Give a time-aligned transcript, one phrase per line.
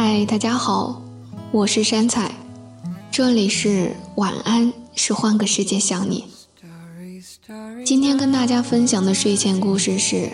[0.00, 1.02] 嗨，大家好，
[1.50, 2.30] 我是山菜，
[3.10, 6.26] 这里是晚安，是换个世界想你。
[7.84, 10.30] 今天跟大家分享的睡前故事是：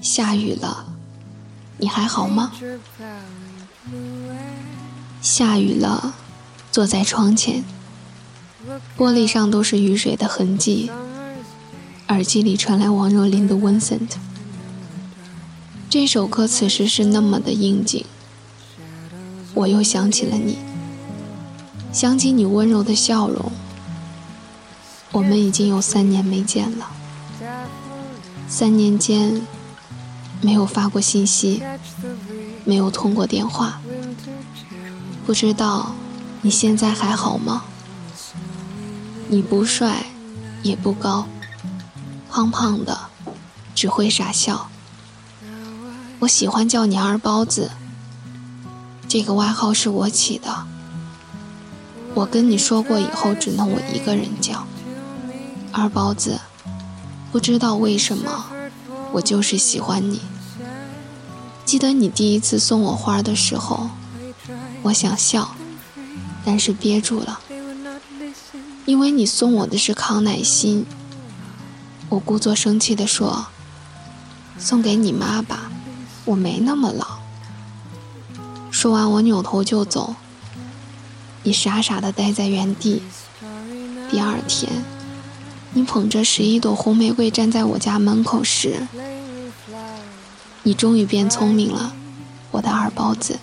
[0.00, 0.84] 下雨了，
[1.76, 2.50] 你还好吗？
[5.22, 6.16] 下雨了，
[6.72, 7.62] 坐在窗前，
[8.96, 10.90] 玻璃上都是雨水的痕迹，
[12.08, 14.08] 耳机里传来王若琳的《Vincent》。
[15.88, 18.04] 这首歌此时是那么的应景，
[19.54, 20.58] 我又想起了你，
[21.92, 23.50] 想起你温柔的笑容。
[25.10, 26.90] 我们已经有三年没见了，
[28.46, 29.40] 三年间
[30.40, 31.62] 没有发过信息，
[32.64, 33.80] 没有通过电话，
[35.26, 35.94] 不知道
[36.42, 37.64] 你现在还好吗？
[39.28, 40.06] 你不帅，
[40.62, 41.26] 也不高，
[42.30, 42.98] 胖胖的，
[43.74, 44.68] 只会傻笑。
[46.20, 47.70] 我喜欢叫你二包子，
[49.08, 50.66] 这个外号是我起的。
[52.14, 54.66] 我跟你说过，以后只能我一个人叫
[55.72, 56.38] 二包子。
[57.32, 58.46] 不知道为什么，
[59.12, 60.20] 我就是喜欢你。
[61.64, 63.90] 记得你第一次送我花的时候，
[64.82, 65.54] 我想笑，
[66.44, 67.40] 但是憋住了，
[68.86, 70.86] 因为你送我的是康乃馨。
[72.08, 73.46] 我故作生气地说
[74.58, 75.70] ：“送给你妈吧。”
[76.24, 77.17] 我没那么老。
[78.78, 80.14] 说完，我扭头就走。
[81.42, 83.02] 你傻傻的待在原地。
[84.08, 84.70] 第二天，
[85.72, 88.86] 你捧着十一朵红玫瑰站在我家门口时，
[90.62, 91.92] 你终于变聪明了，
[92.52, 93.40] 我的二包子。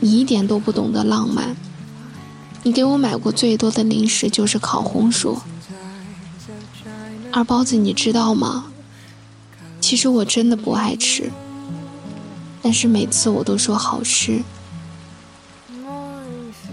[0.00, 1.54] 你一点都不懂得浪漫。
[2.64, 5.38] 你给我买过最多的零食就是烤红薯。
[7.30, 8.72] 二包子，你知道吗？
[9.80, 11.30] 其实我真的不爱吃，
[12.62, 14.42] 但是每次我都说好吃，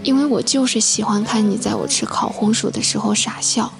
[0.02, 3.72] 因为我就是喜欢看你在我吃烤红薯的时候傻笑。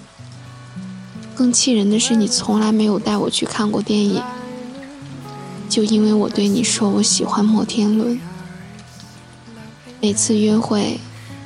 [1.35, 4.23] 更气人的是，你从来没有带我去看过电影，
[5.69, 8.19] 就因为我对你说我喜欢摩天轮。
[10.01, 10.99] 每次约会，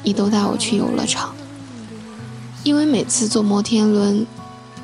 [0.04, 1.34] 你都带我去游乐场，
[2.62, 4.24] 因为每次坐摩天轮，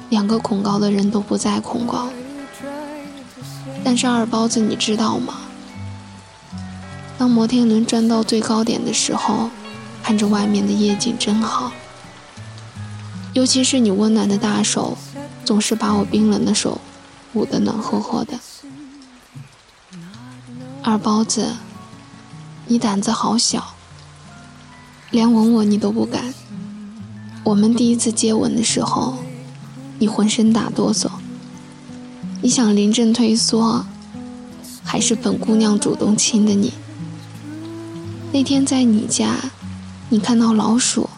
[0.09, 2.09] 两个恐高的人都不再恐高。
[3.85, 5.35] 但是二包子，你知道吗？
[7.19, 9.49] 当摩天轮转到最高点的时候，
[10.03, 11.73] 看着外面的夜景真好。
[13.33, 14.97] 尤其是你温暖的大手，
[15.45, 16.81] 总是把我冰冷的手
[17.35, 18.39] 捂得暖和和的。
[20.83, 21.55] 二包子，
[22.67, 23.75] 你胆子好小，
[25.11, 26.33] 连吻我你都不敢。
[27.45, 29.19] 我们第一次接吻的时候，
[29.99, 31.11] 你浑身打哆嗦。
[32.43, 33.85] 你想临阵退缩，
[34.85, 36.73] 还是本姑娘主动亲的你？
[38.37, 39.35] 那天在你家，
[40.11, 41.09] 你看到老鼠，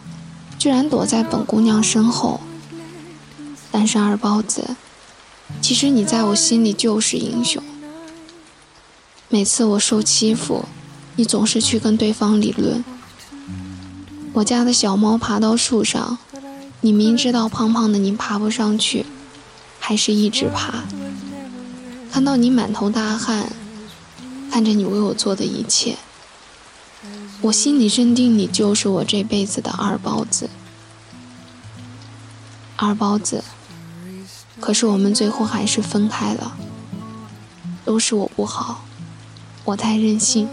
[0.57, 2.39] 居然躲在本姑娘身后。
[3.69, 4.77] 但是二包子，
[5.61, 7.61] 其实你在我心里就是英雄。
[9.27, 10.63] 每次我受欺负，
[11.17, 12.85] 你总是去跟对方理论。
[14.31, 16.17] 我家的小猫爬到树上，
[16.79, 19.05] 你明知道胖胖的你爬不上去，
[19.77, 20.85] 还是一直爬。
[22.09, 23.51] 看到你满头大汗，
[24.49, 25.97] 看着你为我做的一切，
[27.41, 30.49] 我心里认定你就是我这辈子的二包子。
[32.75, 33.43] 二包子，
[34.59, 36.57] 可是我们最后还是分开了，
[37.85, 38.85] 都是我不好，
[39.65, 40.47] 我太任性，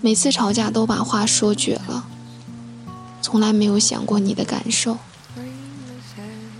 [0.00, 2.04] 每次吵架都把话说绝了，
[3.20, 4.98] 从来没有想过你的感受，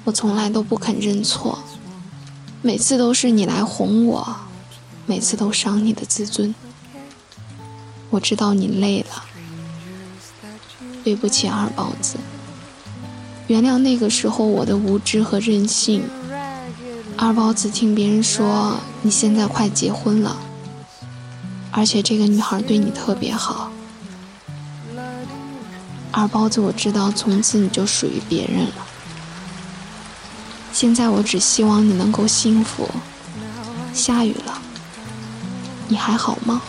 [0.04, 1.58] 我从来都不肯认错。
[2.62, 4.36] 每次都是你来哄我，
[5.06, 6.54] 每次都伤你的自尊。
[8.14, 9.24] 我知道你累了，
[11.02, 12.16] 对不起二包子，
[13.48, 16.04] 原谅那个时候我的无知和任性。
[17.16, 20.36] 二包子听别人说你现在快结婚了，
[21.72, 23.72] 而且这个女孩对你特别好。
[26.12, 28.86] 二包子，我知道从此你就属于别人了。
[30.72, 32.88] 现在我只希望你能够幸福。
[33.92, 34.62] 下雨了，
[35.88, 36.62] 你还好吗？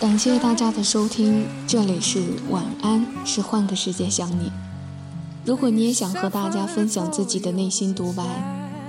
[0.00, 4.50] 感谢大家的收听，这里是晚安，是换个世界想你。
[5.44, 8.24] 如果你也想和大家分享自己的内心独白，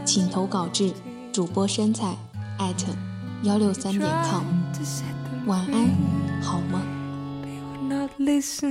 [0.06, 0.94] 请投稿至
[1.34, 2.16] 主播山菜
[2.58, 2.86] 艾特
[3.44, 4.46] 幺六三点 com。
[5.48, 5.90] 晚安，
[6.42, 6.82] 好吗
[7.90, 8.62] ？Perhaps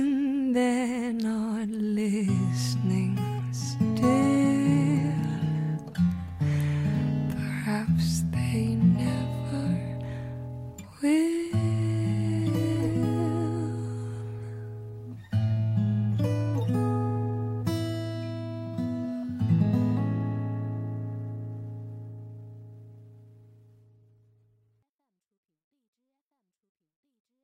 [8.33, 8.90] they know.